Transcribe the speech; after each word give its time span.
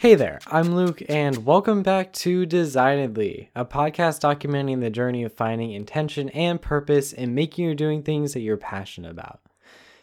Hey 0.00 0.14
there, 0.14 0.38
I'm 0.46 0.74
Luke, 0.74 1.02
and 1.10 1.44
welcome 1.44 1.82
back 1.82 2.10
to 2.14 2.46
Designedly, 2.46 3.50
a 3.54 3.66
podcast 3.66 4.22
documenting 4.22 4.80
the 4.80 4.88
journey 4.88 5.24
of 5.24 5.34
finding 5.34 5.72
intention 5.72 6.30
and 6.30 6.58
purpose 6.58 7.12
and 7.12 7.34
making 7.34 7.66
you 7.66 7.74
doing 7.74 8.02
things 8.02 8.32
that 8.32 8.40
you're 8.40 8.56
passionate 8.56 9.10
about. 9.10 9.40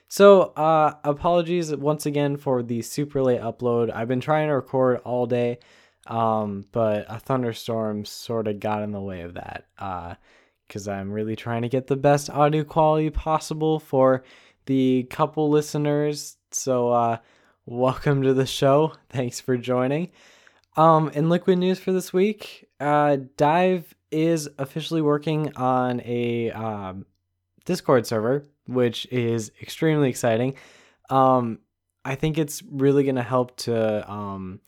So, 0.08 0.54
uh, 0.56 0.94
apologies 1.04 1.76
once 1.76 2.06
again 2.06 2.38
for 2.38 2.62
the 2.62 2.84
super 2.84 3.24
late 3.24 3.42
upload. 3.42 3.92
I've 3.92 4.08
been 4.08 4.20
trying 4.20 4.50
to 4.50 4.54
record 4.54 5.02
all 5.04 5.26
day, 5.26 5.58
um, 6.06 6.66
but 6.72 7.08
a 7.10 7.20
thunderstorm 7.20 8.06
sort 8.06 8.48
of 8.48 8.60
got 8.60 8.84
in 8.84 8.92
the 8.92 9.02
way 9.02 9.22
of 9.22 9.34
that. 9.34 9.66
Because 10.68 10.88
uh, 10.88 10.92
I'm 10.92 11.12
really 11.12 11.36
trying 11.36 11.64
to 11.64 11.70
get 11.70 11.88
the 11.88 11.96
best 11.96 12.30
audio 12.30 12.64
quality 12.64 13.10
possible 13.10 13.80
for 13.80 14.24
the 14.68 15.08
couple 15.10 15.50
listeners. 15.50 16.38
So, 16.52 16.92
uh, 16.92 17.18
welcome 17.68 18.22
to 18.22 18.34
the 18.34 18.46
show. 18.46 18.94
Thanks 19.10 19.42
for 19.42 19.58
joining. 19.58 20.10
Um, 20.78 21.10
in 21.10 21.28
liquid 21.28 21.60
news 21.60 21.78
for 21.78 21.92
this 21.92 22.14
week, 22.14 22.66
uh, 22.80 23.18
Diive 23.36 23.84
is 24.10 24.50
officially 24.58 25.02
working 25.02 25.54
on 25.58 26.02
a 26.06 26.50
um, 26.52 27.06
Discord 27.66 28.08
server, 28.08 28.46
which 28.68 29.06
is 29.12 29.52
extremely 29.62 30.10
exciting. 30.10 30.56
Um, 31.10 31.60
I 32.06 32.16
think 32.16 32.38
it's 32.38 32.64
really 32.64 33.04
going 33.04 33.16
to 33.16 33.22
help 33.22 33.58
to 33.58 34.10
um, 34.10 34.62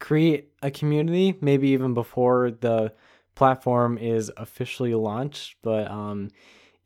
create 0.00 0.50
a 0.62 0.70
community, 0.70 1.36
maybe 1.42 1.68
even 1.68 1.92
before 1.92 2.50
the 2.50 2.94
platform 3.34 3.98
is 3.98 4.32
officially 4.38 4.94
launched. 4.94 5.56
But 5.62 5.90
um, 5.90 6.30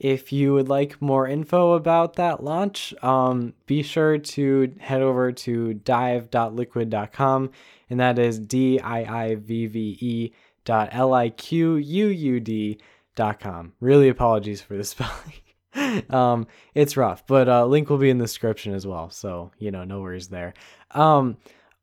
if 0.02 0.32
you 0.32 0.52
would 0.52 0.68
like 0.68 1.00
more 1.00 1.28
info 1.28 1.74
about 1.74 2.16
that 2.16 2.42
launch, 2.42 2.92
um, 3.04 3.54
be 3.66 3.84
sure 3.84 4.18
to 4.18 4.74
head 4.80 5.00
over 5.00 5.30
to 5.30 5.80
diive.liquud.com, 5.84 7.50
and 7.88 8.00
that 8.00 8.18
is 8.18 8.40
D 8.40 8.80
I 8.80 9.26
I 9.26 9.34
V 9.36 9.66
V 9.66 9.96
E 10.00 10.32
dot 10.64 10.88
L 10.90 11.14
I 11.14 11.30
Q 11.30 11.76
U 11.76 12.06
U 12.08 12.40
D 12.40 12.78
dot 13.14 13.38
com. 13.38 13.74
Really 13.78 14.08
apologies 14.08 14.60
for 14.60 14.76
the 14.76 14.82
spelling. 15.74 16.04
um, 16.10 16.48
it's 16.74 16.96
rough, 16.96 17.24
but 17.28 17.48
uh, 17.48 17.64
link 17.66 17.88
will 17.88 17.98
be 17.98 18.10
in 18.10 18.18
the 18.18 18.24
description 18.24 18.74
as 18.74 18.84
well. 18.84 19.08
So, 19.10 19.52
you 19.58 19.70
know, 19.70 19.84
no 19.84 20.00
worries 20.00 20.26
there. 20.26 20.52
Um, 20.90 21.36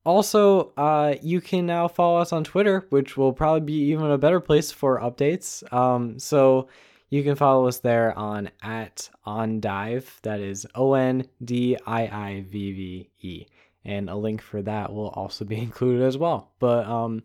also, 0.06 0.74
uh, 0.76 1.16
you 1.22 1.40
can 1.40 1.66
now 1.66 1.88
follow 1.88 2.20
us 2.20 2.34
on 2.34 2.44
Twitter, 2.44 2.86
which 2.90 3.16
will 3.16 3.32
probably 3.32 3.62
be 3.62 3.92
even 3.92 4.12
a 4.12 4.18
better 4.18 4.42
place 4.42 4.74
for 4.74 5.00
updates. 5.00 5.72
Um, 5.72 6.20
so, 6.20 6.68
you 7.10 7.24
can 7.24 7.36
follow 7.36 7.68
us 7.68 7.80
there 7.80 8.18
on 8.18 8.52
at 8.62 9.10
ondiive. 9.26 10.06
That 10.22 10.40
is 10.40 10.68
O 10.76 10.94
N 10.94 11.28
D 11.44 11.78
I 11.86 12.02
I 12.02 12.46
V 12.48 12.72
V 12.74 13.10
E, 13.22 13.46
and 13.84 14.10
a 14.10 14.16
link 14.16 14.42
for 14.42 14.62
that 14.62 14.94
will 14.94 15.10
also 15.10 15.46
be 15.46 15.58
included 15.62 16.04
as 16.04 16.18
well. 16.18 16.52
But 16.60 16.86
um, 16.86 17.24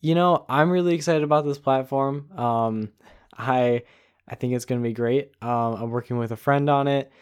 you 0.00 0.14
know, 0.14 0.44
I'm 0.48 0.70
really 0.70 0.94
excited 0.94 1.22
about 1.22 1.44
this 1.44 1.58
platform. 1.58 2.30
Um, 2.38 2.92
I 3.36 3.82
I 4.26 4.34
think 4.34 4.54
it's 4.54 4.64
gonna 4.64 4.80
be 4.80 4.94
great. 4.94 5.32
Um, 5.42 5.74
I'm 5.74 5.90
working 5.90 6.16
with 6.18 6.32
a 6.32 6.36
friend 6.36 6.68
on 6.70 6.88
it. 6.88 7.12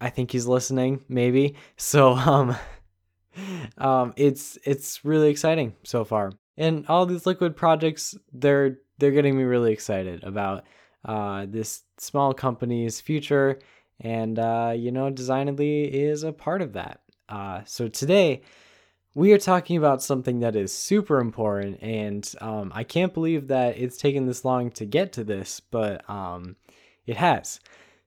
I 0.00 0.10
think 0.10 0.30
he's 0.30 0.46
listening, 0.46 1.04
maybe. 1.08 1.56
So 1.78 2.12
um, 2.12 2.56
um, 3.78 4.12
it's 4.16 4.58
it's 4.64 5.04
really 5.04 5.30
exciting 5.30 5.74
so 5.82 6.04
far, 6.04 6.32
and 6.56 6.86
all 6.88 7.06
these 7.06 7.26
liquid 7.26 7.56
projects, 7.56 8.14
they're 8.32 8.78
they're 8.98 9.12
getting 9.12 9.36
me 9.36 9.44
really 9.44 9.72
excited 9.72 10.24
about 10.24 10.64
uh, 11.06 11.46
this 11.48 11.84
small 11.96 12.34
company's 12.34 13.00
future. 13.00 13.58
And, 14.00 14.38
uh, 14.38 14.74
you 14.76 14.92
know, 14.92 15.08
Designedly 15.08 15.84
is 15.84 16.22
a 16.22 16.32
part 16.32 16.60
of 16.60 16.74
that. 16.74 17.00
Uh, 17.28 17.62
so 17.64 17.88
today, 17.88 18.42
we 19.14 19.32
are 19.32 19.38
talking 19.38 19.78
about 19.78 20.02
something 20.02 20.40
that 20.40 20.54
is 20.54 20.70
super 20.70 21.20
important. 21.20 21.82
And 21.82 22.30
um, 22.42 22.70
I 22.74 22.84
can't 22.84 23.14
believe 23.14 23.48
that 23.48 23.78
it's 23.78 23.96
taken 23.96 24.26
this 24.26 24.44
long 24.44 24.70
to 24.72 24.84
get 24.84 25.14
to 25.14 25.24
this, 25.24 25.60
but 25.60 26.08
um, 26.10 26.56
it 27.06 27.16
has. 27.16 27.60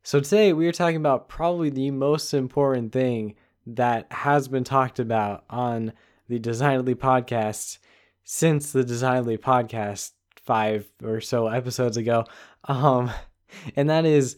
So 0.04 0.20
today, 0.20 0.54
we 0.54 0.68
are 0.68 0.72
talking 0.72 0.98
about 0.98 1.28
probably 1.28 1.72
the 1.72 1.90
most 1.90 2.34
important 2.34 2.92
thing 2.92 3.36
that 3.66 4.12
has 4.12 4.48
been 4.48 4.64
talked 4.64 5.00
about 5.00 5.46
on 5.50 5.94
the 6.28 6.38
Designedly 6.38 6.96
podcast 6.96 7.80
since 8.24 8.72
the 8.72 8.84
Designedly 8.84 9.38
podcast 9.38 10.12
five 10.50 10.88
or 11.04 11.22
so 11.22 11.48
episodes 11.48 11.98
ago 11.98 12.26
um, 12.66 13.12
and 13.76 13.90
that 13.90 14.06
is 14.06 14.38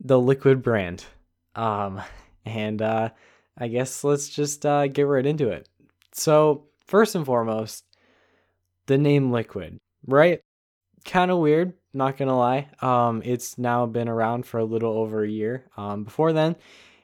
the 0.00 0.16
Liquud 0.16 0.62
brand. 0.62 1.04
Um, 1.54 2.00
and 2.44 2.82
uh, 2.82 3.10
I 3.56 3.68
guess 3.68 4.04
let's 4.04 4.28
just 4.28 4.66
uh, 4.66 4.86
get 4.86 5.02
right 5.02 5.24
into 5.24 5.48
it. 5.48 5.68
So, 6.12 6.64
first 6.86 7.14
and 7.14 7.24
foremost, 7.24 7.84
the 8.86 8.98
name 8.98 9.30
Liquud, 9.30 9.78
right? 10.06 10.40
Kind 11.04 11.30
of 11.30 11.38
weird, 11.38 11.74
not 11.92 12.16
gonna 12.16 12.36
lie. 12.36 12.68
Um, 12.80 13.22
it's 13.24 13.58
now 13.58 13.86
been 13.86 14.08
around 14.08 14.46
for 14.46 14.58
a 14.58 14.64
little 14.64 14.92
over 14.92 15.22
a 15.22 15.28
year. 15.28 15.64
Um, 15.76 16.04
before 16.04 16.32
then, 16.32 16.56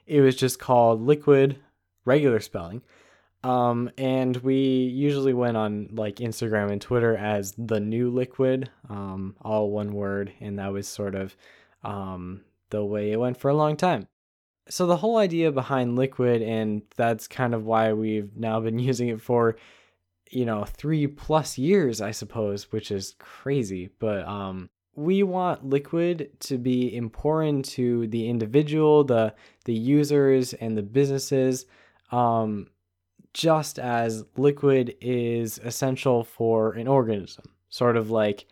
it 0.07 0.21
was 0.21 0.37
just 0.37 0.59
called 0.59 1.03
Liquid, 1.03 1.59
regular 2.05 2.41
spelling. 2.41 2.83
Um, 3.43 3.91
and 3.97 4.37
we 4.39 4.57
usually 4.57 5.33
went 5.33 5.57
on 5.57 5.89
like 5.93 6.17
Instagram 6.17 6.71
and 6.71 6.81
Twitter 6.81 7.17
as 7.17 7.55
the 7.57 7.81
new 7.81 8.11
liquid, 8.11 8.71
um, 8.89 9.35
all 9.41 9.71
one 9.71 9.93
word, 9.93 10.33
and 10.41 10.59
that 10.59 10.73
was 10.73 10.87
sort 10.87 11.15
of 11.15 11.35
um, 11.83 12.43
the 12.69 12.85
way 12.85 13.13
it 13.13 13.21
went 13.21 13.39
for 13.39 13.49
a 13.49 13.55
long 13.55 13.77
time. 13.77 14.09
So 14.69 14.87
the 14.87 14.97
whole 14.97 15.17
idea 15.17 15.51
behind 15.51 15.97
liquid, 15.97 16.43
and 16.43 16.83
that's 16.97 17.27
kind 17.27 17.55
of 17.55 17.65
why 17.65 17.93
we've 17.93 18.37
now 18.37 18.61
been 18.61 18.79
using 18.91 19.09
it 19.09 19.23
for, 19.23 19.57
you 20.31 20.45
know, 20.45 20.65
three 20.65 21.07
plus 21.07 21.57
years, 21.57 22.01
I 22.01 22.11
suppose, 22.11 22.71
which 22.73 22.91
is 22.91 23.15
crazy. 23.19 23.89
But 23.99 24.29
um, 24.29 24.69
we 24.95 25.23
want 25.23 25.65
liquid 25.65 26.31
to 26.41 26.59
be 26.59 26.95
important 26.95 27.65
to 27.65 28.07
the 28.09 28.29
individual, 28.29 29.03
the 29.03 29.35
the 29.65 29.75
users, 29.75 30.53
and 30.53 30.77
the 30.77 30.83
businesses. 30.83 31.65
Um, 32.13 32.67
just 33.33 33.79
as 33.79 34.25
liquid 34.37 34.97
is 35.01 35.59
essential 35.59 36.25
for 36.25 36.73
an 36.73 36.89
organism, 36.89 37.45
sort 37.69 37.97
of 37.97 38.11
like 38.11 38.47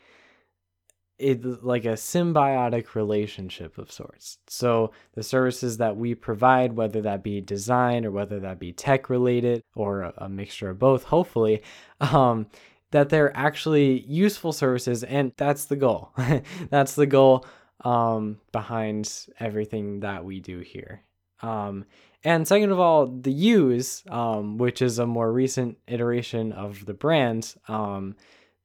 it 1.18 1.64
like 1.64 1.84
a 1.84 1.94
symbiotic 1.94 2.94
relationship 2.94 3.76
of 3.76 3.90
sorts. 3.90 4.38
So 4.46 4.92
the 5.14 5.22
services 5.22 5.78
that 5.78 5.96
we 5.96 6.14
provide, 6.14 6.74
whether 6.74 7.02
that 7.02 7.22
be 7.22 7.40
design 7.40 8.04
or 8.04 8.10
whether 8.12 8.38
that 8.40 8.60
be 8.60 8.72
tech 8.72 9.10
related 9.10 9.62
or 9.74 10.02
a, 10.02 10.14
a 10.18 10.28
mixture 10.28 10.70
of 10.70 10.78
both, 10.78 11.04
hopefully, 11.04 11.62
um, 12.00 12.46
that 12.92 13.08
they're 13.08 13.36
actually 13.36 14.00
useful 14.02 14.52
services, 14.52 15.02
and 15.04 15.32
that's 15.36 15.66
the 15.66 15.76
goal. 15.76 16.12
that's 16.70 16.94
the 16.94 17.06
goal 17.06 17.44
um, 17.84 18.38
behind 18.52 19.26
everything 19.40 20.00
that 20.00 20.24
we 20.24 20.40
do 20.40 20.60
here. 20.60 21.02
Um, 21.42 21.84
and 22.24 22.48
second 22.48 22.70
of 22.70 22.80
all, 22.80 23.06
the 23.06 23.32
U's, 23.32 24.02
um, 24.08 24.58
which 24.58 24.82
is 24.82 24.98
a 24.98 25.06
more 25.06 25.32
recent 25.32 25.78
iteration 25.86 26.52
of 26.52 26.84
the 26.84 26.94
brand, 26.94 27.54
um, 27.68 28.16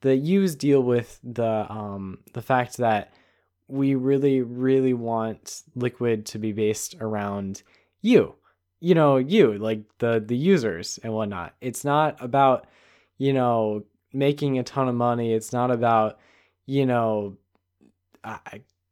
the 0.01 0.15
U's 0.15 0.55
deal 0.55 0.81
with 0.81 1.19
the 1.23 1.65
um, 1.71 2.19
the 2.33 2.41
fact 2.41 2.77
that 2.77 3.13
we 3.67 3.95
really, 3.95 4.41
really 4.41 4.93
want 4.93 5.63
Liquud 5.77 6.25
to 6.25 6.39
be 6.39 6.51
based 6.51 6.95
around 6.99 7.63
you. 8.01 8.35
You 8.79 8.95
know, 8.95 9.17
you 9.17 9.57
like 9.57 9.83
the 9.99 10.23
the 10.25 10.35
users 10.35 10.99
and 11.03 11.13
whatnot. 11.13 11.55
It's 11.61 11.85
not 11.85 12.21
about 12.21 12.67
you 13.17 13.33
know 13.33 13.83
making 14.11 14.59
a 14.59 14.63
ton 14.63 14.89
of 14.89 14.95
money. 14.95 15.31
It's 15.31 15.53
not 15.53 15.71
about 15.71 16.19
you 16.65 16.85
know 16.85 17.37
uh, 18.23 18.39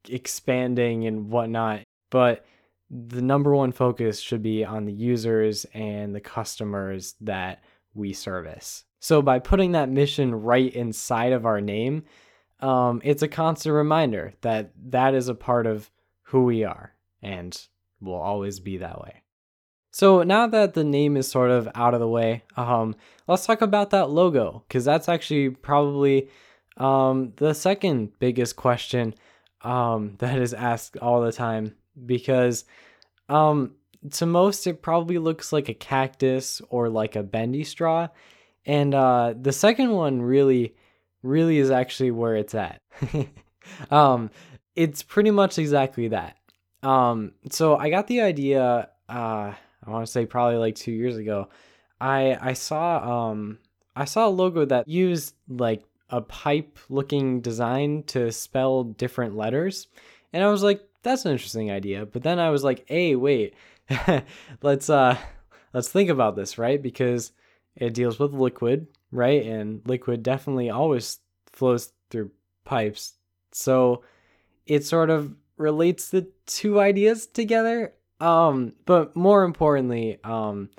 expanding 0.08 1.08
and 1.08 1.30
whatnot, 1.30 1.82
but 2.10 2.46
the 2.91 3.22
number 3.22 3.56
one 3.56 3.71
focus 3.71 4.19
should 4.19 4.44
be 4.44 4.66
on 4.66 4.83
the 4.86 4.92
users 4.92 5.66
and 5.74 6.13
the 6.13 6.19
customers 6.19 7.16
that 7.21 7.63
we 7.94 8.12
service. 8.12 8.83
So, 9.00 9.21
by 9.21 9.39
putting 9.39 9.71
that 9.71 9.89
mission 9.89 10.36
right 10.36 10.71
inside 10.74 11.31
of 11.31 11.45
our 11.45 11.62
name, 11.62 12.04
um, 12.60 13.01
it's 13.04 13.24
a 13.24 13.27
constant 13.27 13.74
reminder 13.74 14.33
that 14.42 14.71
that 14.89 15.16
is 15.16 15.30
a 15.30 15.36
part 15.36 15.66
of 15.66 15.89
who 16.24 16.44
we 16.44 16.63
are 16.63 16.94
and 17.21 17.60
will 18.01 18.13
always 18.13 18.60
be 18.60 18.77
that 18.77 19.01
way. 19.01 19.24
So, 19.92 20.24
now 20.24 20.45
that 20.48 20.74
the 20.74 20.83
name 20.83 21.16
is 21.16 21.30
sort 21.30 21.50
of 21.50 21.69
out 21.74 21.94
of 21.94 22.01
the 22.01 22.07
way, 22.07 22.44
um, 22.57 22.95
let's 23.27 23.45
talk 23.45 23.62
about 23.62 23.92
that 23.92 24.10
logo 24.10 24.63
because 24.68 24.86
that's 24.86 25.10
actually 25.10 25.50
probably 25.50 26.30
um, 26.77 27.33
the 27.38 27.54
second 27.54 28.19
biggest 28.19 28.57
question 28.57 29.16
um, 29.62 30.16
that 30.19 30.38
is 30.39 30.54
asked 30.54 30.98
all 30.98 31.21
the 31.21 31.31
time 31.31 31.75
because 32.06 32.66
um 33.30 33.74
to 34.12 34.26
most 34.26 34.68
it 34.68 34.82
probably 34.82 35.18
looks 35.18 35.54
like 35.54 35.70
a 35.70 35.74
cactus 35.74 36.62
or 36.70 36.90
like 36.90 37.16
a 37.16 37.24
bendy 37.24 37.64
straw 37.64 38.08
and 38.66 38.94
uh 38.94 39.34
the 39.40 39.52
second 39.52 39.92
one 39.92 40.22
really 40.22 40.76
really 41.24 41.58
is 41.58 41.70
actually 41.70 42.12
where 42.12 42.36
it's 42.36 42.56
at 42.56 42.82
um 43.92 44.30
it's 44.76 45.04
pretty 45.04 45.32
much 45.32 45.60
exactly 45.60 46.08
that 46.08 46.38
um 46.84 47.32
so 47.50 47.78
i 47.78 47.90
got 47.90 48.08
the 48.08 48.22
idea 48.22 48.90
uh 49.10 49.54
i 49.86 49.90
want 49.90 50.06
to 50.06 50.12
say 50.12 50.26
probably 50.26 50.58
like 50.58 50.76
2 50.76 50.92
years 50.92 51.18
ago 51.18 51.50
i 52.00 52.38
i 52.42 52.54
saw 52.54 53.30
um 53.30 53.60
I 53.96 54.06
saw 54.06 54.28
a 54.28 54.30
logo 54.30 54.66
that 54.66 54.88
used 54.88 55.36
like 55.48 55.84
a 56.10 56.22
pipe 56.22 56.78
looking 56.90 57.42
design 57.42 58.04
to 58.08 58.32
spell 58.32 58.84
different 58.84 59.36
letters. 59.36 59.88
And 60.34 60.44
I 60.44 60.48
was 60.48 60.64
like, 60.64 60.82
that's 61.03 61.25
an 61.25 61.31
interesting 61.31 61.71
idea. 61.71 62.06
But 62.06 62.24
then 62.24 62.39
I 62.39 62.50
was 62.50 62.63
like, 62.63 62.86
hey, 62.88 63.15
wait, 63.15 63.56
let's 64.62 64.89
uh 64.89 65.18
let's 65.74 65.89
think 65.89 66.09
about 66.09 66.36
this, 66.36 66.57
right? 66.57 66.81
Because 66.81 67.31
it 67.75 67.94
deals 67.94 68.19
with 68.19 68.33
liquid, 68.33 68.88
right? 69.12 69.45
And 69.45 69.81
liquid 69.86 70.24
definitely 70.24 70.69
always 70.69 71.19
flows 71.51 71.94
through 72.09 72.31
pipes. 72.65 73.13
So 73.51 74.03
it 74.65 74.86
sort 74.86 75.09
of 75.09 75.36
relates 75.57 76.09
the 76.09 76.27
two 76.45 76.80
ideas 76.80 77.27
together. 77.27 77.94
Um, 78.19 78.74
but 78.86 79.15
more 79.15 79.44
importantly, 79.44 80.19
um, 80.24 80.69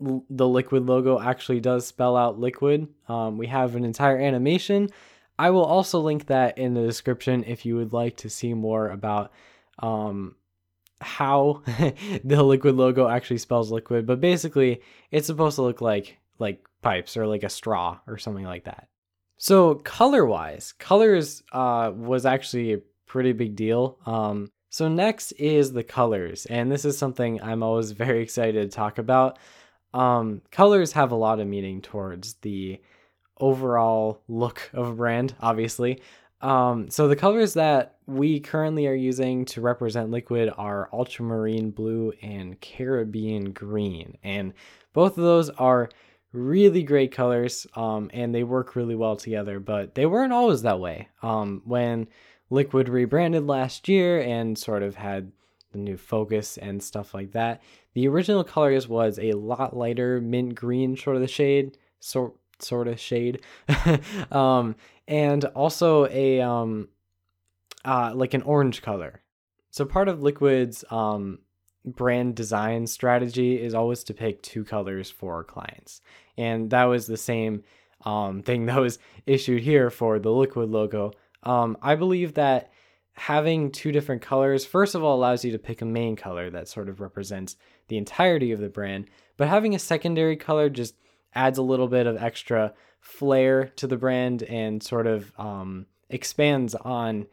the 0.00 0.48
liquid 0.48 0.86
logo 0.86 1.20
actually 1.20 1.60
does 1.60 1.86
spell 1.86 2.16
out 2.16 2.38
liquid. 2.38 2.88
Um, 3.08 3.38
we 3.38 3.46
have 3.46 3.76
an 3.76 3.84
entire 3.84 4.18
animation. 4.18 4.90
I 5.38 5.50
will 5.50 5.64
also 5.64 6.00
link 6.00 6.26
that 6.26 6.58
in 6.58 6.74
the 6.74 6.86
description 6.86 7.44
if 7.46 7.64
you 7.66 7.76
would 7.76 7.92
like 7.92 8.18
to 8.18 8.30
see 8.30 8.54
more 8.54 8.88
about 8.88 9.32
um, 9.78 10.36
how 11.00 11.62
the 12.24 12.42
liquid 12.42 12.76
logo 12.76 13.08
actually 13.08 13.38
spells 13.38 13.72
liquid. 13.72 14.06
But 14.06 14.20
basically, 14.20 14.82
it's 15.10 15.26
supposed 15.26 15.56
to 15.56 15.62
look 15.62 15.80
like 15.80 16.18
like 16.38 16.64
pipes 16.82 17.16
or 17.16 17.26
like 17.26 17.44
a 17.44 17.48
straw 17.48 17.98
or 18.06 18.18
something 18.18 18.44
like 18.44 18.64
that. 18.64 18.88
So 19.38 19.76
color 19.76 20.24
wise, 20.24 20.72
colors 20.72 21.42
uh, 21.52 21.92
was 21.94 22.26
actually 22.26 22.74
a 22.74 22.80
pretty 23.06 23.32
big 23.32 23.56
deal. 23.56 23.98
Um, 24.06 24.50
so 24.70 24.88
next 24.88 25.32
is 25.32 25.72
the 25.72 25.82
colors, 25.82 26.46
and 26.46 26.70
this 26.70 26.84
is 26.84 26.96
something 26.96 27.42
I'm 27.42 27.62
always 27.62 27.90
very 28.04 28.22
excited 28.22 28.70
to 28.70 28.74
talk 28.74 28.98
about. 28.98 29.38
Um, 29.94 30.42
colors 30.50 30.92
have 30.92 31.12
a 31.12 31.16
lot 31.16 31.40
of 31.40 31.46
meaning 31.46 31.82
towards 31.82 32.34
the 32.34 32.80
overall 33.38 34.22
look 34.28 34.70
of 34.72 34.88
a 34.88 34.94
brand, 34.94 35.34
obviously. 35.40 36.00
Um, 36.40 36.90
so 36.90 37.06
the 37.06 37.16
colors 37.16 37.54
that 37.54 37.96
we 38.06 38.40
currently 38.40 38.86
are 38.88 38.94
using 38.94 39.44
to 39.46 39.60
represent 39.60 40.10
liquid 40.10 40.52
are 40.56 40.88
ultramarine 40.92 41.70
blue 41.70 42.12
and 42.20 42.60
Caribbean 42.60 43.52
green, 43.52 44.18
and 44.24 44.52
both 44.92 45.16
of 45.16 45.24
those 45.24 45.50
are 45.50 45.88
really 46.32 46.82
great 46.82 47.12
colors 47.12 47.66
um, 47.76 48.10
and 48.12 48.34
they 48.34 48.42
work 48.42 48.74
really 48.74 48.94
well 48.94 49.16
together 49.16 49.60
but 49.60 49.94
they 49.94 50.06
weren't 50.06 50.32
always 50.32 50.62
that 50.62 50.80
way 50.80 51.08
um, 51.22 51.60
when 51.64 52.08
liquid 52.50 52.88
rebranded 52.88 53.46
last 53.46 53.86
year 53.88 54.20
and 54.22 54.56
sort 54.56 54.82
of 54.82 54.94
had 54.94 55.30
the 55.72 55.78
new 55.78 55.96
focus 55.96 56.56
and 56.58 56.82
stuff 56.82 57.12
like 57.12 57.32
that 57.32 57.62
the 57.94 58.08
original 58.08 58.44
colors 58.44 58.88
was 58.88 59.18
a 59.18 59.32
lot 59.32 59.76
lighter 59.76 60.20
mint 60.20 60.54
green 60.54 60.96
sort 60.96 61.16
of 61.16 61.22
the 61.22 61.28
shade 61.28 61.76
sort 62.00 62.34
sort 62.64 62.88
of 62.88 62.98
shade 62.98 63.42
um, 64.30 64.76
and 65.08 65.44
also 65.46 66.06
a 66.08 66.40
um, 66.40 66.88
uh, 67.84 68.12
like 68.14 68.34
an 68.34 68.42
orange 68.42 68.82
color 68.82 69.20
so 69.70 69.84
part 69.84 70.08
of 70.08 70.22
liquid's 70.22 70.84
um, 70.90 71.38
brand 71.84 72.34
design 72.34 72.86
strategy 72.86 73.60
is 73.60 73.74
always 73.74 74.04
to 74.04 74.14
pick 74.14 74.42
two 74.42 74.64
colors 74.64 75.10
for 75.10 75.44
clients. 75.44 76.00
And 76.36 76.70
that 76.70 76.84
was 76.84 77.06
the 77.06 77.16
same 77.16 77.64
um, 78.04 78.42
thing 78.42 78.66
that 78.66 78.80
was 78.80 78.98
issued 79.26 79.62
here 79.62 79.90
for 79.90 80.18
the 80.18 80.30
liquid 80.30 80.70
logo. 80.70 81.12
Um, 81.42 81.76
I 81.82 81.94
believe 81.94 82.34
that 82.34 82.70
having 83.14 83.70
two 83.70 83.92
different 83.92 84.22
colors, 84.22 84.64
first 84.64 84.94
of 84.94 85.02
all, 85.02 85.16
allows 85.16 85.44
you 85.44 85.52
to 85.52 85.58
pick 85.58 85.82
a 85.82 85.86
main 85.86 86.16
color 86.16 86.50
that 86.50 86.68
sort 86.68 86.88
of 86.88 87.00
represents 87.00 87.56
the 87.88 87.98
entirety 87.98 88.52
of 88.52 88.60
the 88.60 88.68
brand, 88.68 89.08
but 89.36 89.48
having 89.48 89.74
a 89.74 89.78
secondary 89.78 90.36
color 90.36 90.70
just 90.70 90.94
adds 91.34 91.58
a 91.58 91.62
little 91.62 91.88
bit 91.88 92.06
of 92.06 92.22
extra 92.22 92.72
flair 93.00 93.66
to 93.76 93.86
the 93.86 93.96
brand 93.96 94.42
and 94.44 94.82
sort 94.82 95.06
of 95.06 95.32
um, 95.38 95.86
expands 96.08 96.74
on 96.74 97.26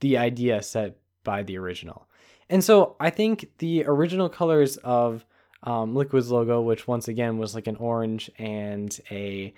the 0.00 0.18
idea 0.18 0.62
set 0.62 0.96
by 1.24 1.42
the 1.42 1.58
original. 1.58 2.08
And 2.50 2.64
so 2.64 2.96
I 2.98 3.10
think 3.10 3.50
the 3.58 3.84
original 3.86 4.28
colors 4.28 4.76
of 4.78 5.24
um, 5.62 5.94
Liquud's 5.94 6.30
logo, 6.30 6.60
which 6.60 6.86
once 6.86 7.08
again 7.08 7.38
was 7.38 7.54
like 7.54 7.66
an 7.66 7.76
orange 7.76 8.30
and 8.38 8.98
a 9.10 9.52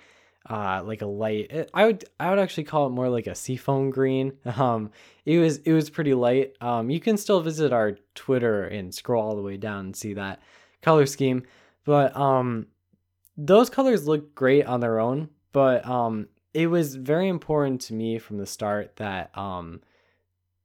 uh, 0.49 0.81
like 0.83 1.01
a 1.01 1.05
light. 1.05 1.47
Eh, 1.51 1.65
I 1.73 1.85
would 1.85 2.05
I 2.19 2.29
would 2.29 2.39
actually 2.39 2.63
call 2.63 2.87
it 2.87 2.91
more 2.91 3.09
like 3.09 3.27
a 3.27 3.35
seafoam 3.35 3.89
green. 3.89 4.33
Um, 4.57 4.91
it 5.25 5.37
was 5.37 5.57
it 5.59 5.73
was 5.73 5.89
pretty 5.89 6.13
light. 6.13 6.53
Um, 6.61 6.89
you 6.89 6.99
can 6.99 7.15
still 7.15 7.41
visit 7.41 7.71
our 7.71 7.97
Twitter 8.15 8.63
and 8.63 8.93
scroll 8.93 9.23
all 9.23 9.35
the 9.35 9.41
way 9.41 9.57
down 9.57 9.85
and 9.85 9.95
see 9.95 10.13
that 10.15 10.41
color 10.81 11.05
scheme. 11.05 11.43
But 11.85 12.15
um, 12.15 12.67
those 13.45 13.69
colors 13.69 14.07
look 14.07 14.35
great 14.35 14.65
on 14.65 14.79
their 14.79 14.99
own. 14.99 15.29
But 15.51 15.85
um, 15.85 16.27
it 16.53 16.67
was 16.67 16.95
very 16.95 17.27
important 17.27 17.81
to 17.81 17.93
me 17.93 18.19
from 18.19 18.37
the 18.37 18.45
start 18.45 18.95
that 18.97 19.35
um, 19.37 19.81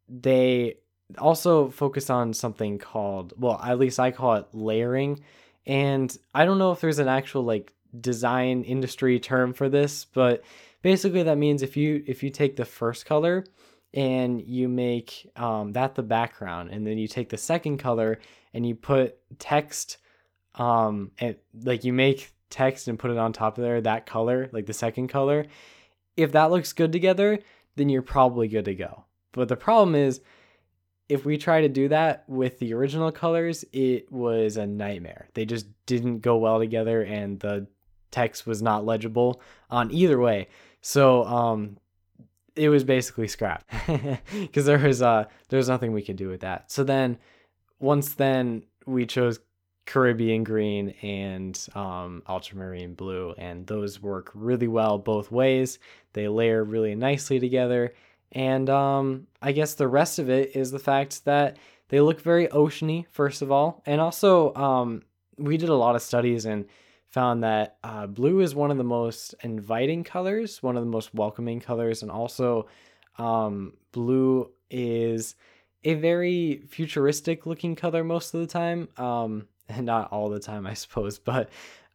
they 0.09 0.77
also 1.19 1.69
focus 1.71 2.11
on 2.11 2.35
something 2.35 2.79
called 2.79 3.33
well 3.39 3.61
at 3.63 3.79
least 3.79 4.01
i 4.01 4.11
call 4.11 4.35
it 4.35 4.47
layering 4.53 5.21
and 5.65 6.19
i 6.35 6.45
don't 6.45 6.59
know 6.59 6.73
if 6.73 6.81
there's 6.81 6.99
an 6.99 7.07
actual 7.07 7.45
like 7.45 7.73
design 8.01 8.65
industry 8.65 9.21
term 9.21 9.53
for 9.53 9.69
this 9.69 10.05
but 10.05 10.43
basically 10.83 11.23
that 11.23 11.39
means 11.39 11.63
if 11.63 11.77
you 11.77 12.03
if 12.09 12.25
you 12.25 12.31
take 12.31 12.57
the 12.57 12.65
first 12.65 13.07
color 13.07 13.45
and 13.95 14.43
you 14.43 14.69
make 14.69 15.31
um, 15.37 15.73
that 15.73 15.95
the 15.95 16.03
background 16.03 16.71
and 16.71 16.85
then 16.85 16.99
you 16.99 17.07
take 17.07 17.29
the 17.29 17.37
second 17.37 17.79
color 17.79 18.19
and 18.53 18.67
you 18.67 18.75
put 18.75 19.17
text 19.39 19.99
um 20.57 21.13
and 21.21 21.37
like 21.63 21.85
you 21.85 21.93
make 21.93 22.33
text 22.51 22.89
and 22.89 22.99
put 22.99 23.11
it 23.11 23.19
on 23.19 23.33
top 23.33 23.59
of 23.59 23.65
there 23.65 23.81
that 23.81 24.07
color 24.07 24.49
like 24.53 24.67
the 24.67 24.73
second 24.73 25.09
color 25.09 25.45
if 26.17 26.33
that 26.33 26.51
looks 26.51 26.73
good 26.73 26.93
together 26.93 27.39
then 27.77 27.89
you're 27.89 28.03
probably 28.03 28.49
good 28.49 28.65
to 28.65 28.75
go 28.75 29.05
but 29.33 29.49
the 29.49 29.57
problem 29.57 29.95
is 29.95 30.21
if 31.09 31.25
we 31.25 31.37
try 31.39 31.61
to 31.61 31.69
do 31.69 31.89
that 31.89 32.25
with 32.27 32.59
the 32.59 32.75
original 32.75 33.13
colors, 33.13 33.65
it 33.73 34.11
was 34.11 34.57
a 34.57 34.67
nightmare. 34.67 35.29
They 35.35 35.45
just 35.45 35.67
didn't 35.87 36.21
go 36.21 36.37
well 36.37 36.59
together 36.59 37.03
and 37.03 37.39
the 37.39 37.67
text 38.11 38.47
was 38.47 38.63
not 38.63 38.85
legible 38.85 39.41
on 39.71 39.93
either 39.93 40.19
way. 40.19 40.49
So 40.81 41.25
um 41.25 41.79
it 42.55 42.71
was 42.71 42.85
basically 42.85 43.29
scrapped 43.29 43.71
because 44.33 44.65
there 44.67 44.79
was 44.79 45.03
uh 45.03 45.25
there 45.49 45.59
was 45.59 45.69
nothing 45.69 45.93
we 45.93 46.03
could 46.03 46.17
do 46.17 46.29
with 46.29 46.41
that. 46.41 46.73
So 46.73 46.83
then 46.83 47.19
once 47.79 48.15
then 48.15 48.65
we 48.87 49.07
chose 49.07 49.39
Caribbean 49.87 50.45
green 50.45 50.91
and 51.03 51.67
um, 51.75 52.23
ultramarine 52.29 52.95
blue, 52.95 53.35
and 53.39 53.67
those 53.67 54.03
work 54.03 54.31
really 54.35 54.69
well 54.69 54.99
both 54.99 55.31
ways. 55.31 55.79
They 56.13 56.29
layer 56.29 56.63
really 56.65 56.95
nicely 56.95 57.41
together, 57.41 57.95
and 58.33 58.69
um, 58.69 59.27
I 59.41 59.53
guess 59.53 59.75
the 59.75 59.89
rest 59.89 60.19
of 60.19 60.29
it 60.29 60.57
is 60.57 60.71
the 60.71 60.79
fact 60.79 61.25
that 61.25 61.57
they 61.89 62.01
look 62.01 62.21
very 62.21 62.49
oceany, 62.49 63.07
first 63.11 63.43
of 63.43 63.53
all. 63.53 63.83
And 63.87 64.01
also, 64.01 64.55
um, 64.55 65.03
we 65.39 65.57
did 65.57 65.69
a 65.69 65.75
lot 65.75 65.97
of 65.97 66.03
studies 66.03 66.45
and 66.45 66.67
found 67.09 67.45
that 67.45 67.77
uh, 67.85 68.07
blue 68.07 68.41
is 68.41 68.55
one 68.55 68.71
of 68.71 68.77
the 68.77 68.85
most 68.85 69.35
inviting 69.43 70.03
colors, 70.03 70.63
one 70.63 70.77
of 70.77 70.83
the 70.83 70.91
most 70.91 71.15
welcoming 71.15 71.61
colors. 71.61 72.03
And 72.03 72.11
also, 72.11 72.67
um, 73.19 73.75
blue 73.93 74.51
is 74.71 75.37
a 75.85 75.95
very 75.95 76.63
futuristic 76.69 77.47
looking 77.47 77.77
color 77.77 78.03
most 78.03 78.35
of 78.35 78.41
the 78.41 78.47
time. 78.47 78.89
Um, 78.97 79.47
not 79.81 80.13
all 80.13 80.29
the 80.29 80.41
time, 80.41 80.67
I 80.67 80.75
suppose, 80.75 81.19
but 81.19 81.51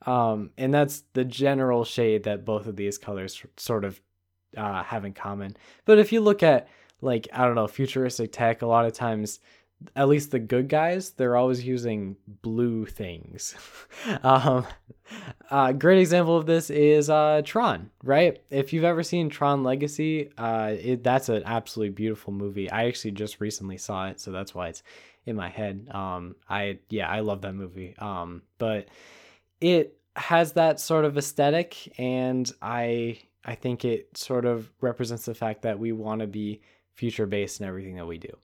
um, 0.05 0.51
and 0.57 0.73
that's 0.73 1.03
the 1.13 1.23
general 1.25 1.83
shade 1.83 2.23
that 2.23 2.45
both 2.45 2.65
of 2.67 2.75
these 2.75 2.97
colors 2.97 3.43
sort 3.57 3.85
of 3.85 4.01
uh, 4.57 4.83
have 4.83 5.05
in 5.05 5.13
common. 5.13 5.55
But 5.85 5.99
if 5.99 6.11
you 6.11 6.21
look 6.21 6.43
at 6.43 6.67
like 7.01 7.27
I 7.33 7.45
don't 7.45 7.55
know 7.55 7.67
futuristic 7.67 8.31
tech, 8.31 8.61
a 8.61 8.67
lot 8.67 8.85
of 8.85 8.93
times, 8.93 9.39
at 9.95 10.07
least 10.07 10.31
the 10.31 10.39
good 10.39 10.69
guys, 10.69 11.11
they're 11.11 11.35
always 11.35 11.65
using 11.65 12.15
blue 12.41 12.85
things. 12.85 13.55
um, 14.23 14.65
a 15.49 15.73
great 15.73 15.99
example 15.99 16.37
of 16.37 16.45
this 16.45 16.69
is 16.69 17.09
uh, 17.09 17.41
Tron, 17.43 17.89
right? 18.03 18.41
If 18.49 18.73
you've 18.73 18.83
ever 18.83 19.03
seen 19.03 19.29
Tron 19.29 19.63
Legacy, 19.63 20.29
uh, 20.37 20.75
it, 20.79 21.03
that's 21.03 21.29
an 21.29 21.43
absolutely 21.45 21.93
beautiful 21.93 22.33
movie. 22.33 22.69
I 22.69 22.85
actually 22.85 23.11
just 23.11 23.41
recently 23.41 23.77
saw 23.77 24.07
it, 24.07 24.19
so 24.19 24.31
that's 24.31 24.53
why 24.53 24.69
it's 24.69 24.83
in 25.25 25.35
my 25.35 25.49
head. 25.49 25.87
Um, 25.91 26.35
I 26.49 26.79
yeah, 26.89 27.09
I 27.09 27.19
love 27.19 27.41
that 27.41 27.53
movie. 27.53 27.95
Um, 27.97 28.41
but 28.57 28.87
it 29.59 29.97
has 30.15 30.53
that 30.53 30.79
sort 30.79 31.05
of 31.05 31.17
aesthetic, 31.17 31.93
and 31.99 32.51
I 32.61 33.19
I 33.45 33.55
think 33.55 33.85
it 33.85 34.17
sort 34.17 34.45
of 34.45 34.71
represents 34.81 35.25
the 35.25 35.35
fact 35.35 35.63
that 35.63 35.79
we 35.79 35.91
want 35.91 36.21
to 36.21 36.27
be 36.27 36.61
future 36.93 37.25
based 37.25 37.61
in 37.61 37.67
everything 37.67 37.95
that 37.95 38.07
we 38.07 38.17
do. 38.17 38.37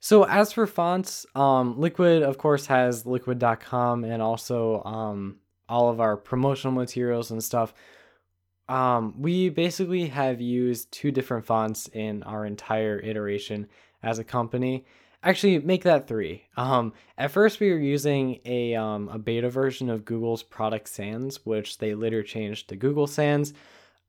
So 0.00 0.24
as 0.24 0.52
for 0.52 0.66
fonts, 0.66 1.24
um, 1.34 1.76
Liquud 1.76 2.22
of 2.22 2.36
course 2.38 2.66
has 2.66 3.04
liquud.com 3.04 4.04
and 4.04 4.20
also 4.20 4.82
um, 4.84 5.36
all 5.68 5.88
of 5.88 6.00
our 6.00 6.16
promotional 6.16 6.74
materials 6.74 7.30
and 7.30 7.42
stuff. 7.42 7.72
Um, 8.68 9.14
we 9.20 9.50
basically 9.50 10.06
have 10.08 10.40
used 10.40 10.90
two 10.90 11.10
different 11.10 11.44
fonts 11.44 11.88
in 11.88 12.22
our 12.22 12.46
entire 12.46 12.98
iteration 12.98 13.66
as 14.02 14.18
a 14.18 14.24
company. 14.24 14.84
Actually 15.24 15.58
make 15.60 15.84
that 15.84 16.06
three. 16.06 16.44
Um, 16.56 16.92
at 17.18 17.30
first 17.30 17.60
we 17.60 17.70
were 17.70 17.78
using 17.78 18.40
a 18.44 18.74
um, 18.74 19.08
a 19.08 19.18
beta 19.18 19.50
version 19.50 19.90
of 19.90 20.04
Google's 20.04 20.42
Product 20.42 20.88
Sans, 20.88 21.44
which 21.44 21.78
they 21.78 21.94
later 21.94 22.22
changed 22.22 22.68
to 22.68 22.76
Google 22.76 23.06
Sans. 23.06 23.52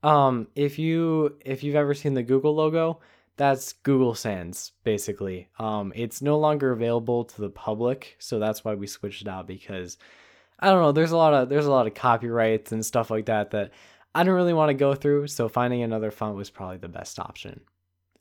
Um, 0.04 0.48
if 0.56 0.78
you 0.78 1.38
if 1.46 1.64
you've 1.64 1.76
ever 1.76 1.94
seen 1.94 2.14
the 2.14 2.24
Google 2.24 2.54
logo, 2.54 3.00
that's 3.38 3.74
Google 3.74 4.14
Sans 4.16 4.72
basically. 4.84 5.48
Um, 5.58 5.92
it's 5.96 6.22
no 6.22 6.38
longer 6.38 6.72
available 6.72 7.24
to 7.26 7.42
the 7.42 7.50
public, 7.50 8.16
so 8.20 8.40
that's 8.40 8.64
why 8.64 8.76
we 8.76 8.88
switched 8.88 9.22
it 9.22 9.28
out 9.28 9.48
because 9.48 9.98
I 10.60 10.70
don't 10.70 10.82
know. 10.82 10.92
There's 10.92 11.12
a 11.12 11.18
lot 11.18 11.34
of 11.34 11.50
there's 11.50 11.66
a 11.66 11.72
lot 11.72 11.88
of 11.88 11.94
copyrights 11.94 12.72
and 12.72 12.86
stuff 12.86 13.10
like 13.10 13.26
that 13.26 13.52
that 13.52 13.72
I 14.14 14.24
don't 14.24 14.36
really 14.36 14.54
want 14.54 14.70
to 14.70 14.74
go 14.74 14.96
through. 14.96 15.28
So 15.28 15.50
finding 15.50 15.84
another 15.84 16.12
font 16.12 16.36
was 16.36 16.50
probably 16.50 16.78
the 16.78 16.88
best 16.88 17.20
option. 17.20 17.62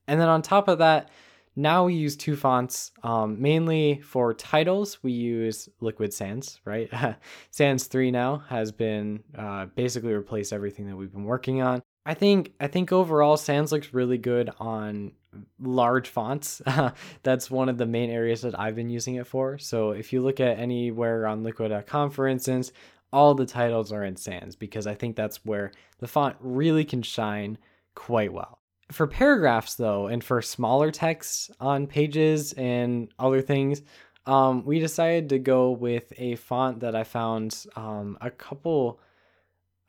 And 0.08 0.20
then 0.20 0.28
on 0.28 0.42
top 0.42 0.68
of 0.68 0.78
that, 0.78 1.10
now 1.56 1.84
we 1.84 1.94
use 1.94 2.16
two 2.16 2.36
fonts. 2.36 2.92
Um, 3.02 3.40
mainly 3.40 4.00
for 4.00 4.34
titles, 4.34 5.02
we 5.02 5.12
use 5.12 5.68
Liquid 5.80 6.12
Sans, 6.12 6.60
right? 6.64 6.90
Sans 7.50 7.84
3 7.84 8.10
now 8.10 8.38
has 8.48 8.72
been 8.72 9.22
uh, 9.36 9.66
basically 9.66 10.12
replaced 10.12 10.52
everything 10.52 10.88
that 10.88 10.96
we've 10.96 11.12
been 11.12 11.24
working 11.24 11.62
on. 11.62 11.82
I 12.06 12.14
think 12.14 12.52
I 12.60 12.66
think 12.66 12.92
overall 12.92 13.36
Sans 13.36 13.72
looks 13.72 13.94
really 13.94 14.18
good 14.18 14.50
on 14.58 15.12
large 15.60 16.08
fonts. 16.08 16.60
That's 17.22 17.50
one 17.50 17.68
of 17.68 17.78
the 17.78 17.86
main 17.86 18.10
areas 18.10 18.42
that 18.42 18.58
I've 18.58 18.76
been 18.76 18.90
using 18.90 19.14
it 19.14 19.26
for. 19.26 19.58
So 19.58 19.92
if 19.92 20.12
you 20.12 20.22
look 20.22 20.38
at 20.38 20.58
anywhere 20.58 21.26
on 21.26 21.42
liquud.com 21.42 22.10
for 22.10 22.26
instance, 22.26 22.72
all 23.12 23.34
the 23.34 23.46
titles 23.46 23.92
are 23.92 24.04
in 24.04 24.16
Sans 24.16 24.56
because 24.56 24.86
I 24.86 24.94
think 24.94 25.14
that's 25.14 25.44
where 25.44 25.70
the 26.00 26.08
font 26.08 26.36
really 26.40 26.84
can 26.84 27.00
shine 27.00 27.58
quite 27.94 28.32
well. 28.32 28.58
For 28.94 29.08
paragraphs, 29.08 29.74
though, 29.74 30.06
and 30.06 30.22
for 30.22 30.40
smaller 30.40 30.92
texts 30.92 31.50
on 31.58 31.88
pages 31.88 32.52
and 32.52 33.08
other 33.18 33.42
things, 33.42 33.82
um, 34.24 34.64
we 34.64 34.78
decided 34.78 35.30
to 35.30 35.40
go 35.40 35.72
with 35.72 36.12
a 36.16 36.36
font 36.36 36.78
that 36.78 36.94
I 36.94 37.02
found 37.02 37.66
um, 37.74 38.16
a 38.20 38.30
couple, 38.30 39.00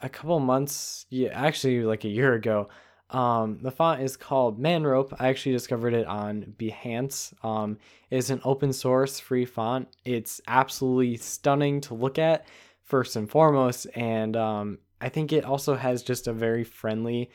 a 0.02 0.10
couple 0.10 0.40
months, 0.40 1.06
yeah, 1.12 1.30
actually 1.30 1.84
like 1.84 2.04
a 2.04 2.10
year 2.10 2.34
ago. 2.34 2.68
Um, 3.12 3.60
the 3.62 3.70
font 3.70 4.02
is 4.02 4.18
called 4.18 4.58
Manrope. 4.58 5.14
I 5.20 5.28
actually 5.28 5.52
discovered 5.52 5.94
it 5.94 6.08
on 6.08 6.56
Behance. 6.58 7.32
Um, 7.46 7.78
it's 8.10 8.32
an 8.32 8.42
open 8.44 8.74
source 8.74 9.20
free 9.20 9.46
font. 9.46 9.88
It's 10.04 10.42
absolutely 10.48 11.18
stunning 11.18 11.80
to 11.82 11.94
look 11.94 12.18
at, 12.18 12.48
first 12.82 13.16
and 13.16 13.30
foremost, 13.30 13.86
and 13.94 14.36
um, 14.36 14.80
I 15.00 15.10
think 15.10 15.32
it 15.32 15.46
also 15.46 15.76
has 15.76 16.02
just 16.02 16.28
a 16.28 16.34
very 16.34 16.64
friendly 16.64 17.30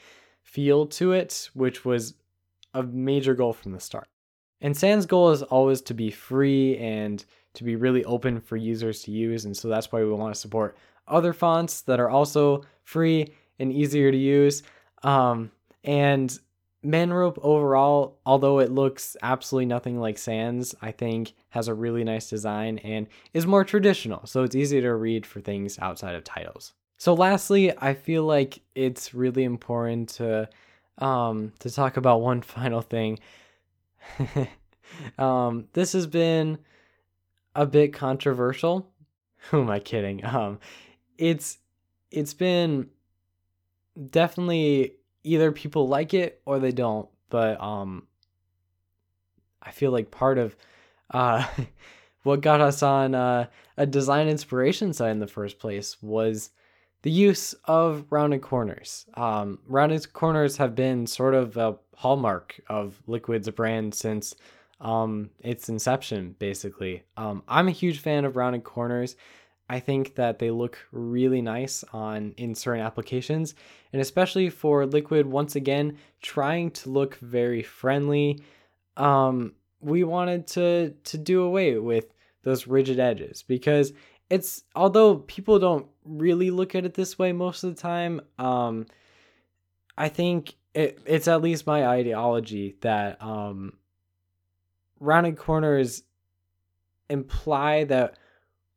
feel 0.50 0.87
to 0.87 1.12
it, 1.12 1.49
which 1.54 1.85
was 1.85 2.14
a 2.75 2.83
major 2.83 3.35
goal 3.35 3.52
from 3.52 3.73
the 3.73 3.80
start. 3.80 4.09
And 4.61 4.76
Sans 4.76 5.07
goal 5.07 5.30
is 5.30 5.42
always 5.42 5.80
to 5.83 5.95
be 5.95 6.11
free 6.11 6.76
and 6.78 7.25
to 7.54 7.64
be 7.64 7.76
really 7.76 8.04
open 8.04 8.40
for 8.40 8.57
users 8.57 9.02
to 9.02 9.11
use. 9.11 9.45
And 9.45 9.57
so 9.57 9.69
that's 9.69 9.90
why 9.90 10.00
we 10.00 10.11
want 10.11 10.35
to 10.35 10.40
support 10.40 10.76
other 11.07 11.33
fonts 11.33 11.83
that 11.83 12.00
are 12.00 12.11
also 12.11 12.64
free 12.83 13.33
and 13.59 13.73
easier 13.73 14.11
to 14.11 14.16
use. 14.16 14.62
Um, 15.02 15.50
and 15.85 16.37
Manrope 16.83 17.38
overall, 17.42 18.19
although 18.26 18.59
it 18.59 18.73
looks 18.73 19.16
absolutely 19.23 19.66
nothing 19.66 19.99
like 20.00 20.19
Sans, 20.19 20.75
I 20.83 20.90
think 20.92 21.35
has 21.50 21.69
a 21.69 21.75
really 21.75 22.04
nice 22.04 22.28
design 22.28 22.78
and 22.78 23.07
is 23.35 23.47
more 23.47 23.64
traditional. 23.64 24.26
So 24.26 24.42
it's 24.42 24.57
easy 24.57 24.80
to 24.80 24.95
read 24.95 25.26
for 25.26 25.40
things 25.40 25.78
outside 25.78 26.14
of 26.14 26.25
titles. 26.25 26.73
So 27.00 27.14
lastly, 27.14 27.73
I 27.78 27.95
feel 27.95 28.25
like 28.25 28.61
it's 28.75 29.14
really 29.14 29.42
important 29.42 30.11
to 30.11 30.50
um 30.99 31.54
to 31.61 31.71
talk 31.71 31.97
about 31.97 32.21
one 32.30 32.42
final 32.42 32.83
thing. 32.83 33.19
um 35.19 35.66
this 35.73 35.95
has 35.95 36.07
been 36.07 36.59
a 37.57 37.64
bit 37.64 37.95
controversial. 37.95 38.87
Who 39.49 39.62
am 39.62 39.71
I 39.71 39.78
kidding? 39.78 40.23
Um 40.26 40.59
it's 41.16 41.57
it's 42.11 42.35
been 42.35 42.90
definitely 44.11 44.97
either 45.25 45.52
people 45.52 45.88
like 45.88 46.12
it 46.12 46.42
or 46.45 46.59
they 46.59 46.73
don't, 46.73 47.09
but 47.30 47.59
um 47.62 48.07
I 49.62 49.71
feel 49.71 49.90
like 49.90 50.11
part 50.11 50.37
of 50.37 50.54
uh 51.09 51.47
what 52.25 52.42
got 52.42 52.61
us 52.61 52.83
on 52.83 53.14
uh, 53.14 53.47
a 53.78 53.87
design 53.87 54.28
inspiration 54.28 54.92
site 54.92 55.12
in 55.12 55.21
the 55.21 55.26
first 55.26 55.59
place 55.59 55.97
was 56.02 56.50
the 57.02 57.11
use 57.11 57.54
of 57.64 58.04
rounded 58.11 58.42
corners. 58.42 59.07
Um, 59.14 59.59
rounded 59.66 60.12
corners 60.12 60.57
have 60.59 60.75
been 60.75 61.07
sort 61.07 61.35
of 61.35 61.57
a 61.57 61.76
hallmark 61.97 62.61
of 62.69 63.00
Liquud's 63.07 63.49
brand 63.50 63.95
since 63.95 64.35
um, 64.80 65.30
its 65.40 65.69
inception, 65.69 66.35
basically. 66.38 67.04
Um, 67.16 67.42
I'm 67.49 67.69
a 67.69 67.73
huge 67.73 68.00
fan 68.00 68.25
of 68.25 68.37
rounded 68.37 68.64
corners. 68.64 69.16
I 69.69 69.78
think 69.78 70.16
that 70.16 70.40
they 70.40 70.50
look 70.50 70.78
really 70.90 71.40
nice 71.40 71.85
on 71.92 72.35
in 72.37 72.54
certain 72.54 72.83
applications, 72.83 73.54
and 73.92 74.02
especially 74.02 74.50
for 74.50 74.85
Liquid, 74.85 75.26
once 75.26 75.54
again, 75.54 75.97
trying 76.21 76.73
to 76.73 76.90
look 76.90 77.16
very 77.19 77.62
friendly. 77.62 78.42
Um, 78.97 79.54
we 79.80 80.02
wanted 80.02 80.49
to 80.49 80.95
to 81.04 81.19
do 81.19 81.42
away 81.42 81.78
with 81.78 82.12
those 82.42 82.66
rigid 82.66 82.99
edges 82.99 83.45
because 83.47 83.92
it's 84.30 84.62
although 84.75 85.16
people 85.16 85.58
don't 85.58 85.87
really 86.04 86.50
look 86.50 86.75
at 86.75 86.84
it 86.84 86.94
this 86.94 87.18
way 87.18 87.32
most 87.32 87.64
of 87.64 87.75
the 87.75 87.80
time 87.80 88.20
um 88.38 88.87
i 89.99 90.08
think 90.08 90.54
it, 90.72 91.00
it's 91.04 91.28
at 91.28 91.42
least 91.42 91.66
my 91.66 91.87
ideology 91.87 92.76
that 92.80 93.20
um 93.22 93.72
rounded 95.00 95.37
corners 95.37 96.04
imply 97.08 97.84
that 97.84 98.16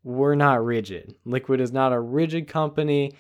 we're 0.04 0.36
not 0.36 0.64
rigid. 0.66 1.16
Liquud 1.26 1.62
is 1.62 1.72
not 1.72 1.94
a 1.94 2.00
rigid 2.00 2.48
company. 2.48 3.14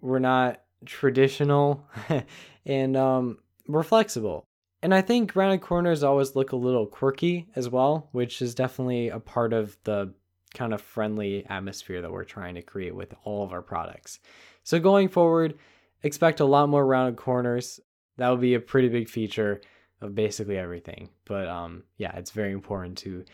We're 0.00 0.20
not 0.20 0.62
traditional. 0.86 1.86
And 2.66 2.98
um 2.98 3.38
we're 3.66 3.82
flexible. 3.82 4.44
And 4.82 4.94
I 4.94 5.00
think 5.00 5.34
rounded 5.34 5.62
corners 5.62 6.02
always 6.02 6.36
look 6.36 6.52
a 6.52 6.56
little 6.56 6.86
quirky 6.86 7.46
as 7.56 7.70
well, 7.70 8.10
which 8.12 8.42
is 8.42 8.54
definitely 8.54 9.08
a 9.08 9.18
part 9.18 9.54
of 9.54 9.78
the 9.84 10.12
kind 10.58 10.74
of 10.74 10.82
friendly 10.82 11.46
atmosphere 11.46 12.02
that 12.02 12.10
we're 12.10 12.24
trying 12.24 12.56
to 12.56 12.62
create 12.62 12.94
with 12.94 13.14
all 13.22 13.44
of 13.44 13.52
our 13.52 13.62
products. 13.62 14.18
So 14.64 14.80
going 14.80 15.08
forward, 15.08 15.54
expect 16.02 16.40
a 16.40 16.44
lot 16.44 16.68
more 16.68 16.84
rounded 16.84 17.16
corners. 17.16 17.78
That 18.16 18.30
would 18.30 18.40
be 18.40 18.54
a 18.54 18.60
pretty 18.60 18.88
big 18.88 19.08
feature 19.08 19.60
of 20.00 20.16
basically 20.16 20.58
everything. 20.58 21.10
But 21.24 21.48
um, 21.48 21.84
yeah, 21.96 22.16
it's 22.16 22.32
very 22.32 22.52
important 22.52 22.98
to 22.98 23.24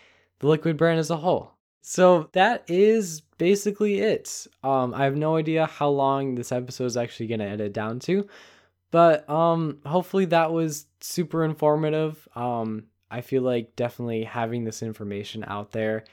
the 0.41 0.49
liquid 0.49 0.77
brand 0.77 1.01
as 1.01 1.11
a 1.11 1.17
whole. 1.17 1.53
So 1.81 2.29
that 2.33 2.65
is 2.69 3.23
basically 3.39 4.01
it. 4.01 4.47
Um, 4.63 4.95
I 4.95 5.05
have 5.05 5.17
no 5.17 5.37
idea 5.37 5.67
how 5.67 5.89
long 5.89 6.35
this 6.35 6.53
episode 6.53 6.87
is 6.87 6.97
actually 6.97 7.29
going 7.29 7.41
to 7.41 7.49
edit 7.49 7.73
down 7.73 8.01
to, 8.01 8.27
but 8.91 9.29
um, 9.29 9.79
hopefully 9.85 10.27
that 10.27 10.53
was 10.53 10.87
super 11.01 11.45
informative. 11.45 12.27
Um, 12.35 12.85
I 13.11 13.21
feel 13.21 13.43
like 13.43 13.77
definitely 13.77 14.25
having 14.25 14.65
this 14.65 14.83
information 14.83 15.45
out 15.47 15.73
there 15.73 16.05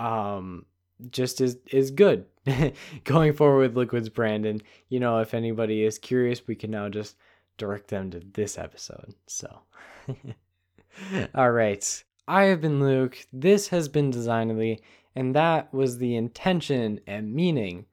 um 0.00 0.66
just 1.10 1.40
is 1.40 1.58
is 1.70 1.90
good. 1.90 2.26
Going 3.04 3.32
forward 3.32 3.60
with 3.60 3.76
liquids 3.76 4.08
brand 4.08 4.46
and 4.46 4.62
you 4.88 5.00
know 5.00 5.18
if 5.18 5.34
anybody 5.34 5.84
is 5.84 5.98
curious 5.98 6.46
we 6.46 6.54
can 6.54 6.70
now 6.70 6.88
just 6.88 7.16
direct 7.56 7.88
them 7.88 8.10
to 8.10 8.20
this 8.32 8.58
episode 8.58 9.14
so. 9.26 9.60
All 11.34 11.50
right. 11.50 12.04
I 12.26 12.44
have 12.44 12.60
been 12.60 12.80
luke. 12.80 13.26
This 13.32 13.68
has 13.68 13.88
been 13.88 14.10
designedly 14.10 14.82
and 15.16 15.34
that 15.34 15.72
was 15.72 15.98
the 15.98 16.16
intention 16.16 17.00
and 17.06 17.32
meaning 17.32 17.86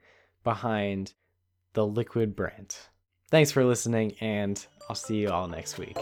behind 0.43 1.13
the 1.74 1.86
liquid 1.86 2.36
brand 2.36 2.75
thanks 3.29 3.51
for 3.51 3.63
listening 3.63 4.13
and 4.20 4.65
i'll 4.89 4.96
see 4.96 5.17
you 5.17 5.29
all 5.29 5.48
next 5.48 5.77
week 5.77 5.98